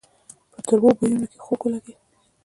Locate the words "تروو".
0.65-0.89